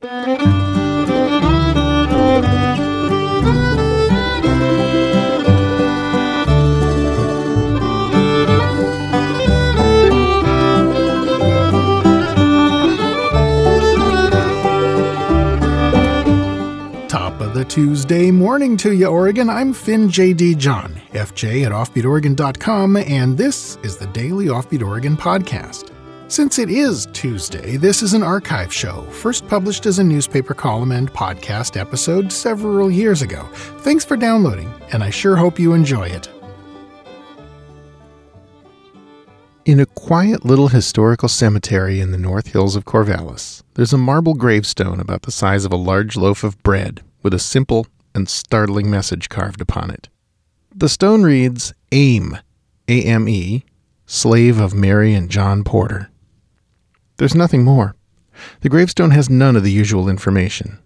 [0.00, 0.10] Top
[17.40, 19.50] of the Tuesday morning to you, Oregon.
[19.50, 20.54] I'm Finn J.D.
[20.54, 25.97] John, FJ at OffbeatOregon.com, and this is the Daily Offbeat Oregon podcast.
[26.30, 30.92] Since it is Tuesday, this is an archive show, first published as a newspaper column
[30.92, 33.48] and podcast episode several years ago.
[33.78, 36.28] Thanks for downloading, and I sure hope you enjoy it.
[39.64, 44.34] In a quiet little historical cemetery in the North Hills of Corvallis, there's a marble
[44.34, 48.90] gravestone about the size of a large loaf of bread with a simple and startling
[48.90, 50.10] message carved upon it.
[50.74, 52.36] The stone reads Ame,
[52.86, 53.64] A M E,
[54.04, 56.10] slave of Mary and John Porter.
[57.18, 57.94] There's nothing more.
[58.60, 60.78] The gravestone has none of the usual information.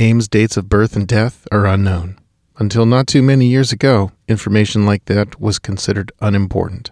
[0.00, 2.18] Ame's dates of birth and death are unknown.
[2.58, 6.90] Until not too many years ago, information like that was considered unimportant.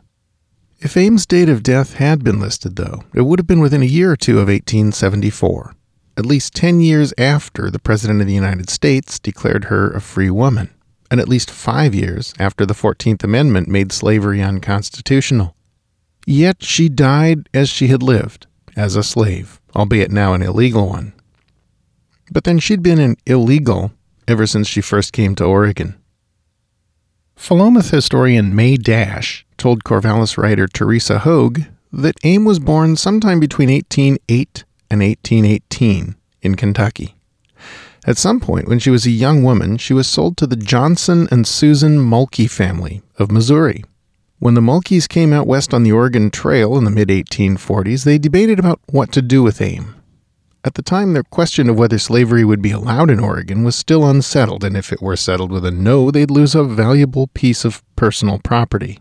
[0.78, 3.86] If Ame's date of death had been listed, though, it would have been within a
[3.86, 5.74] year or two of 1874,
[6.16, 10.30] at least 10 years after the President of the United States declared her a free
[10.30, 10.70] woman,
[11.10, 15.56] and at least five years after the 14th Amendment made slavery unconstitutional.
[16.26, 18.45] Yet she died as she had lived,
[18.76, 21.12] as a slave, albeit now an illegal one.
[22.30, 23.92] But then she'd been an illegal
[24.28, 25.96] ever since she first came to Oregon.
[27.36, 33.70] Philomath historian May Dash told Corvallis writer Teresa Hogue that Ame was born sometime between
[33.70, 37.14] 1808 and 1818 in Kentucky.
[38.06, 41.26] At some point, when she was a young woman, she was sold to the Johnson
[41.30, 43.84] and Susan Mulkey family of Missouri.
[44.38, 48.18] When the Mulkeys came out west on the Oregon Trail in the mid 1840s, they
[48.18, 49.94] debated about what to do with Ame.
[50.62, 54.06] At the time, their question of whether slavery would be allowed in Oregon was still
[54.06, 57.82] unsettled, and if it were settled with a no, they'd lose a valuable piece of
[57.96, 58.98] personal property.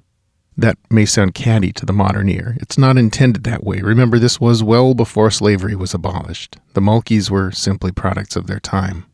[0.55, 2.55] That may sound catty to the modern ear.
[2.61, 3.81] It's not intended that way.
[3.81, 6.55] Remember, this was well before slavery was abolished.
[6.75, 9.05] The Mulkeys were simply products of their time.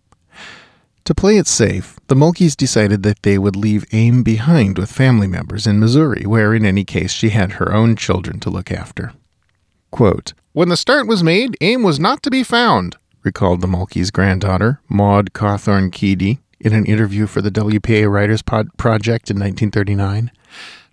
[1.06, 5.28] To play it safe, the Mulkeys decided that they would leave Ame behind with family
[5.28, 9.14] members in Missouri, where in any case she had her own children to look after.
[9.90, 14.12] Quote, when the start was made, Ame was not to be found, recalled the Mulkeys'
[14.12, 20.32] granddaughter, Maud Cawthorn Keedy, in an interview for the WPA Writers Pod- Project in 1939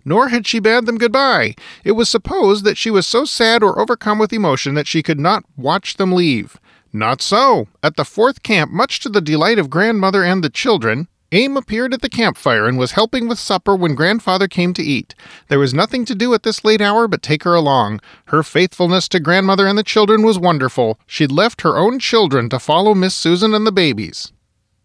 [0.05, 1.53] nor had she bade them goodbye.
[1.83, 5.19] It was supposed that she was so sad or overcome with emotion that she could
[5.19, 6.57] not watch them leave.
[6.91, 7.67] Not so.
[7.83, 11.93] At the fourth camp, much to the delight of grandmother and the children, Ame appeared
[11.93, 15.13] at the campfire and was helping with supper when grandfather came to eat.
[15.47, 18.01] There was nothing to do at this late hour but take her along.
[18.25, 20.99] Her faithfulness to grandmother and the children was wonderful.
[21.05, 24.33] She'd left her own children to follow Miss Susan and the babies.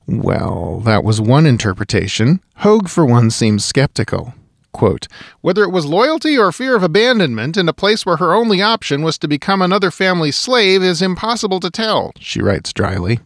[0.07, 2.41] Well, that was one interpretation.
[2.57, 4.35] Hogue, for one, seems skeptical.
[4.75, 5.07] Quote,
[5.41, 9.03] Whether it was loyalty or fear of abandonment in a place where her only option
[9.03, 13.21] was to become another family's slave is impossible to tell, she writes dryly.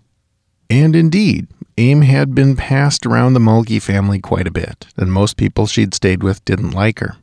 [0.68, 1.48] And indeed,
[1.78, 5.94] Ame had been passed around the Mulkey family quite a bit, and most people she'd
[5.94, 7.16] stayed with didn't like her.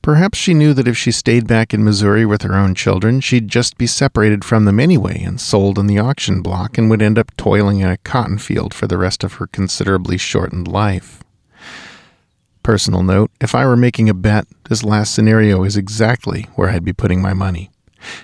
[0.00, 3.48] Perhaps she knew that if she stayed back in Missouri with her own children, she'd
[3.48, 7.18] just be separated from them anyway and sold in the auction block and would end
[7.18, 11.23] up toiling in a cotton field for the rest of her considerably shortened life.
[12.64, 16.82] Personal note if I were making a bet, this last scenario is exactly where I'd
[16.82, 17.70] be putting my money.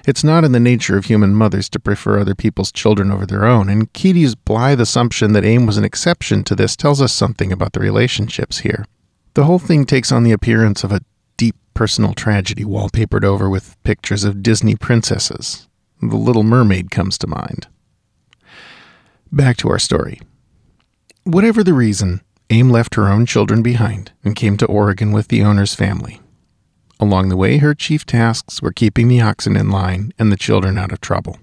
[0.06, 3.44] It's not in the nature of human mothers to prefer other people's children over their
[3.44, 7.52] own, and Keedy's blithe assumption that Ame was an exception to this tells us something
[7.52, 8.86] about the relationships here.
[9.34, 11.02] The whole thing takes on the appearance of a
[11.36, 15.68] deep personal tragedy wallpapered over with pictures of Disney princesses.
[16.00, 17.68] The Little Mermaid comes to mind.
[19.30, 20.18] Back to our story.
[21.24, 25.42] Whatever the reason, Ame left her own children behind and came to Oregon with the
[25.42, 26.20] owner's family.
[26.98, 30.76] Along the way, her chief tasks were keeping the oxen in line and the children
[30.76, 31.38] out of trouble.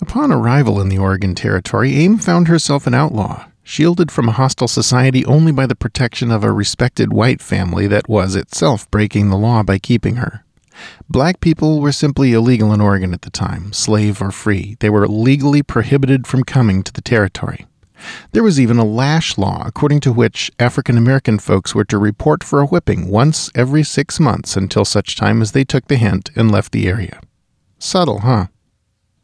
[0.00, 4.68] Upon arrival in the Oregon Territory, Ame found herself an outlaw, shielded from a hostile
[4.68, 9.36] society only by the protection of a respected white family that was itself breaking the
[9.36, 10.44] law by keeping her.
[11.08, 14.76] Black people were simply illegal in Oregon at the time, slave or free.
[14.80, 17.66] They were legally prohibited from coming to the territory.
[18.32, 22.42] There was even a lash law, according to which African American folks were to report
[22.44, 26.30] for a whipping once every six months until such time as they took the hint
[26.36, 27.20] and left the area.
[27.78, 28.46] Subtle, huh?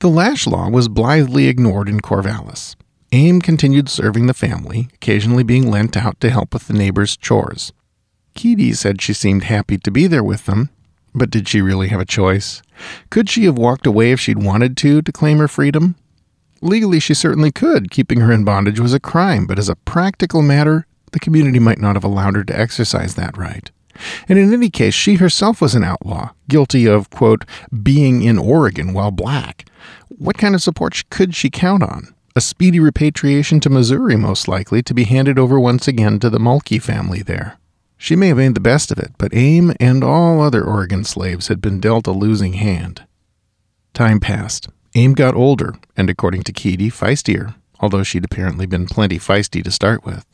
[0.01, 2.77] The lash law was blithely ignored in Corvallis.
[3.13, 7.73] Ame continued serving the family, occasionally being lent out to help with the neighbors' chores.
[8.35, 10.69] Keedy said she seemed happy to be there with them,
[11.15, 12.61] but did she really have a choice?
[13.09, 15.97] Could she have walked away if she'd wanted to to claim her freedom?
[16.63, 17.91] Legally, she certainly could.
[17.91, 21.79] Keeping her in bondage was a crime, but as a practical matter, the community might
[21.79, 23.71] not have allowed her to exercise that right.
[24.29, 27.45] And in any case, she herself was an outlaw, guilty of, quote,
[27.83, 29.69] being in Oregon while black.
[30.09, 32.15] What kind of support could she count on?
[32.35, 36.39] A speedy repatriation to Missouri, most likely, to be handed over once again to the
[36.39, 37.59] Mulkey family there.
[37.97, 41.49] She may have made the best of it, but Ame and all other Oregon slaves
[41.49, 43.07] had been dealt a losing hand.
[43.95, 44.69] Time passed.
[44.97, 49.71] Ame got older, and according to Keedy, feistier, although she'd apparently been plenty feisty to
[49.71, 50.25] start with.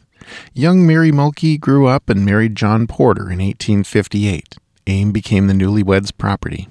[0.55, 4.59] Young Mary Mulkey grew up and married John Porter in 1858.
[4.87, 6.69] Ame became the newlyweds' property.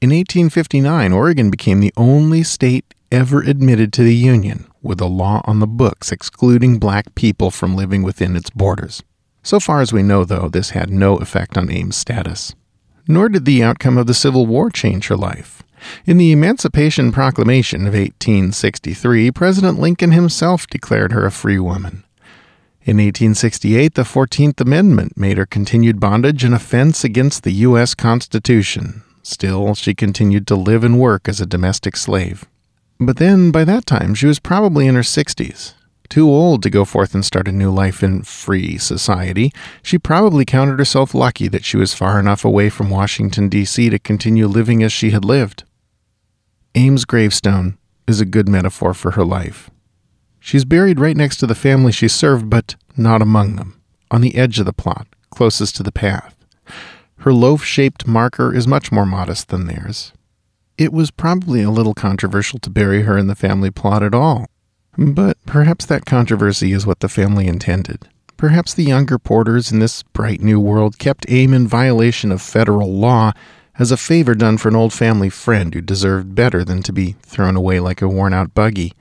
[0.00, 5.40] In 1859, Oregon became the only state ever admitted to the Union, with a law
[5.44, 9.04] on the books excluding black people from living within its borders.
[9.44, 12.56] So far as we know, though, this had no effect on Ame's status.
[13.08, 15.62] Nor did the outcome of the Civil War change her life.
[16.04, 22.04] In the Emancipation Proclamation of 1863, President Lincoln himself declared her a free woman.
[22.82, 27.94] In 1868, the 14th Amendment made her continued bondage an offense against the U.S.
[27.94, 29.02] Constitution.
[29.22, 32.46] Still, she continued to live and work as a domestic slave.
[32.98, 35.74] But then, by that time, she was probably in her 60s.
[36.10, 40.44] Too old to go forth and start a new life in free society, she probably
[40.44, 43.88] counted herself lucky that she was far enough away from Washington, D.C.
[43.90, 45.62] to continue living as she had lived.
[46.74, 47.78] Ame's gravestone
[48.08, 49.70] is a good metaphor for her life.
[50.40, 53.80] She's buried right next to the family she served, but not among them,
[54.10, 56.34] on the edge of the plot, closest to the path.
[57.18, 60.12] Her loaf shaped marker is much more modest than theirs.
[60.76, 64.48] It was probably a little controversial to bury her in the family plot at all,
[65.00, 68.06] but perhaps that controversy is what the family intended.
[68.36, 72.92] Perhaps the younger Porters in this bright new world kept Ame in violation of federal
[72.92, 73.32] law
[73.78, 77.16] as a favor done for an old family friend who deserved better than to be
[77.22, 78.92] thrown away like a worn out buggy.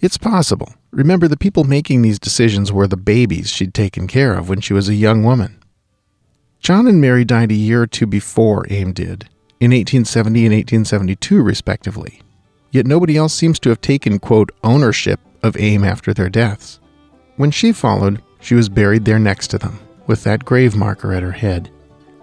[0.00, 0.74] It's possible.
[0.90, 4.74] Remember, the people making these decisions were the babies she'd taken care of when she
[4.74, 5.58] was a young woman.
[6.60, 9.24] John and Mary died a year or two before Ame did,
[9.58, 12.20] in 1870 and 1872, respectively.
[12.70, 16.80] Yet nobody else seems to have taken, quote, ownership of Ame after their deaths.
[17.36, 21.22] When she followed, she was buried there next to them, with that grave marker at
[21.22, 21.70] her head,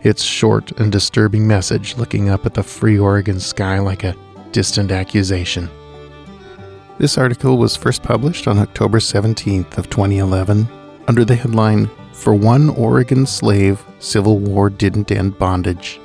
[0.02, 4.16] its short and disturbing message looking up at the free Oregon sky like a
[4.52, 5.70] distant accusation.
[7.00, 10.68] This article was first published on October 17th of 2011
[11.08, 16.00] under the headline For One Oregon Slave, Civil War Didn't End Bondage.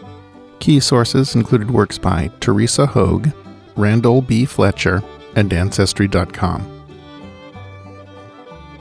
[0.60, 3.28] Key sources included works by Teresa Hogue,
[3.76, 4.44] Randall B.
[4.44, 5.02] Fletcher,
[5.36, 6.77] and Ancestry.com.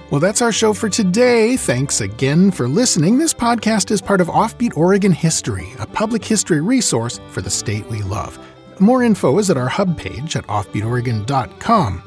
[0.09, 1.57] Well, that's our show for today.
[1.57, 3.18] Thanks again for listening.
[3.18, 7.86] This podcast is part of Offbeat Oregon History, a public history resource for the state
[7.88, 8.39] we love.
[8.80, 12.04] More info is at our hub page at offbeatoregon.com.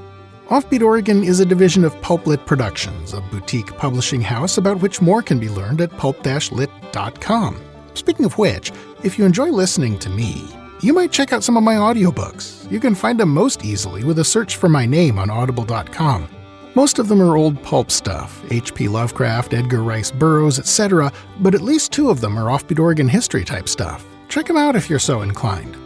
[0.49, 5.21] Offbeat Oregon is a division of Pulplit Productions, a boutique publishing house about which more
[5.21, 7.61] can be learned at pulp-lit.com.
[7.93, 8.73] Speaking of which,
[9.05, 10.49] if you enjoy listening to me,
[10.81, 12.71] you might check out some of my audiobooks.
[12.73, 16.40] You can find them most easily with a search for my name on audible.com.
[16.75, 18.89] Most of them are old pulp stuff H.P.
[18.89, 23.45] Lovecraft, Edgar Rice Burroughs, etc., but at least two of them are offbeat Oregon history
[23.45, 24.07] type stuff.
[24.29, 25.77] Check them out if you're so inclined.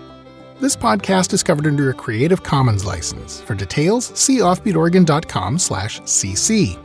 [0.61, 3.41] This podcast is covered under a Creative Commons license.
[3.41, 6.79] For details, see offbeatoregon.com/cc.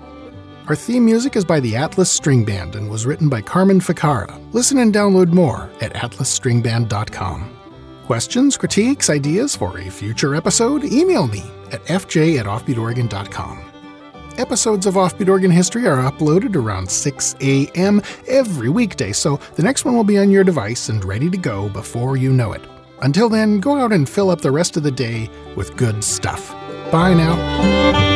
[0.67, 4.39] Our theme music is by the Atlas String Band and was written by Carmen Ficara.
[4.53, 7.49] Listen and download more at atlasstringband.com.
[8.05, 10.85] Questions, critiques, ideas for a future episode?
[10.85, 13.68] Email me at fj at.
[14.39, 18.01] Episodes of Offbeat Oregon History are uploaded around 6 a.m.
[18.25, 21.67] every weekday, so the next one will be on your device and ready to go
[21.67, 22.61] before you know it.
[23.01, 26.55] Until then, go out and fill up the rest of the day with good stuff.
[26.89, 28.08] Bye now.